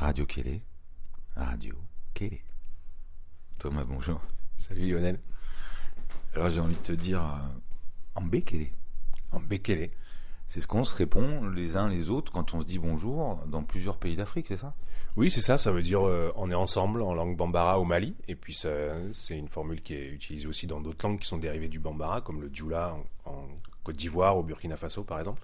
[0.00, 0.62] Radio Kélé.
[1.36, 1.74] Radio
[2.14, 2.40] Kélé.
[3.58, 4.18] Thomas, bonjour.
[4.56, 5.20] Salut Lionel.
[6.34, 7.38] Alors j'ai envie de te dire euh,
[8.14, 8.68] en Bekele.
[9.30, 9.90] En Bekele.
[10.46, 13.62] C'est ce qu'on se répond les uns les autres quand on se dit bonjour dans
[13.62, 14.74] plusieurs pays d'Afrique, c'est ça?
[15.18, 15.58] Oui, c'est ça.
[15.58, 18.16] Ça veut dire euh, on est ensemble en langue bambara au Mali.
[18.26, 21.68] Et puis c'est une formule qui est utilisée aussi dans d'autres langues qui sont dérivées
[21.68, 23.48] du bambara, comme le djoula en, en
[23.84, 25.42] Côte d'Ivoire, au Burkina Faso par exemple.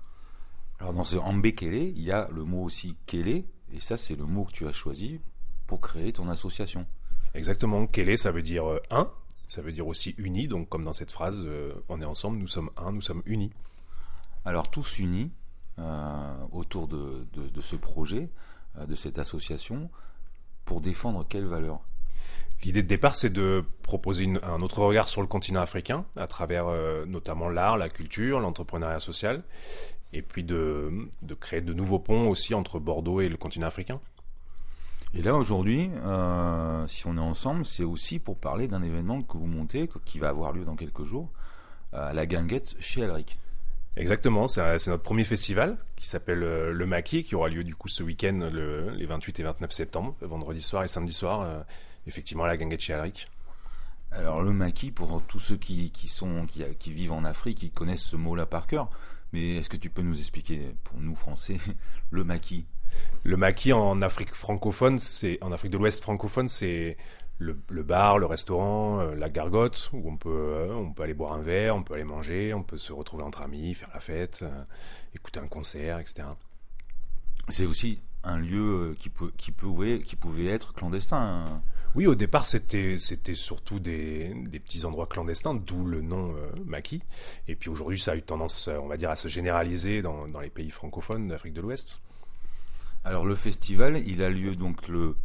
[0.81, 4.25] Alors dans ce Ambekele, il y a le mot aussi Kélé, et ça c'est le
[4.25, 5.21] mot que tu as choisi
[5.67, 6.87] pour créer ton association.
[7.35, 9.11] Exactement, Kélé ça veut dire euh, un,
[9.49, 12.49] ça veut dire aussi uni, donc comme dans cette phrase, euh, on est ensemble, nous
[12.49, 13.53] sommes un, nous sommes unis.
[14.45, 15.33] Alors tous unis
[15.79, 17.27] euh, autour de,
[17.61, 18.31] ce projet,
[18.81, 19.91] de cette association,
[20.65, 21.81] pour défendre quelles valeurs
[22.65, 26.67] L'idée de départ, c'est de proposer un autre regard sur le continent africain, à travers
[27.07, 29.45] notamment l'art, la culture, l'entrepreneuriat social,
[30.13, 31.09] et puis de,
[31.41, 34.01] créer de nouveaux ponts aussi entre Bordeaux et le continent africain.
[35.15, 39.37] Et là aujourd'hui, euh, si on est ensemble, c'est aussi pour parler d'un événement que
[39.37, 41.31] vous montez, qui va avoir lieu dans quelques jours,
[41.93, 43.39] à la Guinguette chez Alric.
[43.97, 47.89] Exactement, c'est notre premier festival qui s'appelle euh, Le Maquis, qui aura lieu du coup
[47.89, 51.61] ce week-end, les 28 et 29 septembre, vendredi soir et samedi soir, euh,
[52.07, 52.93] effectivement à la Guinguette chez.
[54.13, 58.05] Alors le maquis, pour tous ceux qui, sont, qui, qui, vivent en Afrique, qui connaissent
[58.05, 58.91] ce mot-là par cœur,
[59.33, 61.59] mais est-ce que tu peux nous expliquer, pour nous Français,
[62.11, 62.67] le maquis?
[63.23, 66.97] Le maquis en Afrique francophone, c'est en Afrique de l'Ouest francophone, c'est
[67.39, 71.35] le, bar, le restaurant, euh, la gargote, où on peut, euh, on peut aller boire
[71.35, 74.41] un verre, on peut aller manger, on peut se retrouver entre amis, faire la fête,
[74.43, 74.65] euh,
[75.15, 76.29] écouter un concert, etc.
[77.49, 81.19] C'est aussi un lieu qui, peut, qui, pouvait, qui pouvait être clandestin.
[81.19, 81.63] Hein.
[81.95, 86.51] Oui, au départ, c'était c'était surtout des, des, petits endroits clandestins, d'où le nom euh,
[86.67, 87.03] maquis.
[87.49, 90.41] Et puis aujourd'hui, ça a eu tendance, on va dire, à se généraliser dans, dans
[90.41, 92.01] les pays francophones d'Afrique de l'Ouest.
[93.07, 95.17] Alors le festival, il a lieu donc le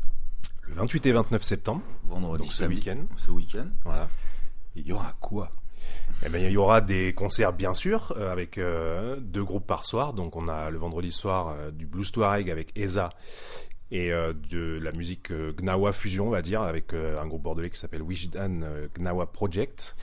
[0.67, 2.99] le 28 et 29 septembre, vendredi, ce week-end.
[3.17, 3.65] Ce week-end.
[3.83, 4.07] Voilà.
[4.75, 5.51] Il y aura quoi?
[6.25, 10.13] Eh bien, il y aura des concerts bien sûr euh, avec deux groupes par soir.
[10.13, 13.09] Donc on a le vendredi soir du Blues Touareg avec Eza
[13.91, 17.43] et euh, de la musique euh, Gnawa fusion, on va dire, avec euh, un groupe
[17.43, 18.61] bordelais qui s'appelle Wijdan
[18.97, 19.95] Gnawa Project.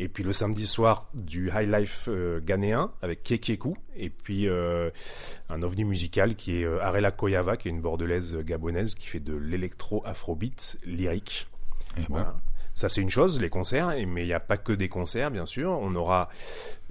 [0.00, 2.08] Et puis le samedi soir, du High Life
[2.44, 3.76] ghanéen avec Kekeku.
[3.96, 9.08] Et puis un ovni musical qui est Arela Koyava, qui est une bordelaise gabonaise qui
[9.08, 11.48] fait de l'électro-afrobeat lyrique.
[11.96, 12.34] Et eh ben.
[12.78, 15.46] Ça, c'est une chose, les concerts, mais il n'y a pas que des concerts, bien
[15.46, 15.68] sûr.
[15.68, 16.28] On aura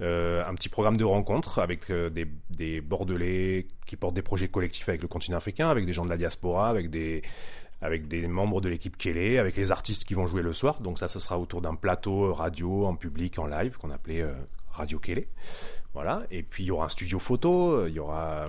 [0.02, 4.86] euh, un petit programme de rencontres avec euh, des, Bordelais qui portent des projets collectifs
[4.90, 7.22] avec le continent africain, avec des gens de la diaspora, avec des,
[7.80, 10.80] avec des membres de l'équipe Kélé, avec les artistes qui vont jouer le soir.
[10.80, 14.32] Donc ça, ça sera autour d'un plateau radio, en public, en live, qu'on appelait euh,
[14.70, 15.28] Radio Kélé.
[15.94, 16.24] Voilà.
[16.30, 18.48] Et puis il y aura un studio photo, il y aura,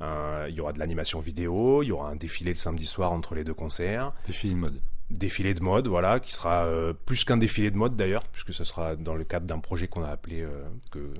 [0.00, 3.34] il y aura de l'animation vidéo, il y aura un défilé le samedi soir entre
[3.34, 4.12] les deux concerts.
[4.26, 4.80] Défilé de mode
[5.10, 8.64] défilé de mode, voilà, qui sera euh, plus qu'un défilé de mode d'ailleurs, puisque ce
[8.64, 11.12] sera dans le cadre d'un projet qu'on a appelé, euh, que,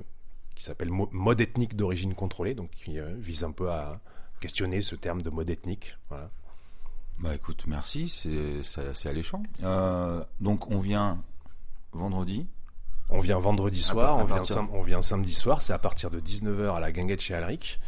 [0.55, 3.99] qui s'appelle Mode ethnique d'origine contrôlée, donc qui euh, vise un peu à
[4.39, 6.29] questionner ce terme de mode ethnique, voilà.
[7.19, 9.43] Bah écoute, merci, c'est assez alléchant.
[10.39, 11.21] donc on vient
[11.91, 12.47] vendredi.
[13.11, 16.75] On vient vendredi soir, on, vient on, vient samedi soir, c'est à partir de 19h
[16.75, 17.79] à la Guinguette chez Alric.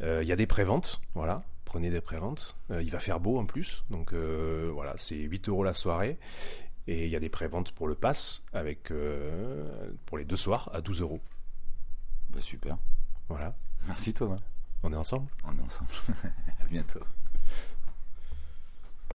[0.00, 2.58] Il y a des préventes, voilà prenez des préventes.
[2.70, 6.18] Euh, il va faire beau en plus, donc euh, voilà, c'est 8 euros la soirée.
[6.86, 10.68] Et il y a des préventes pour le pass, avec, euh, pour les deux soirs,
[10.74, 11.22] à 12 euros.
[12.28, 12.76] Bah super.
[13.30, 13.56] Voilà.
[13.86, 14.40] Merci Thomas.
[14.82, 15.90] On est ensemble On est ensemble.
[16.60, 17.00] à bientôt.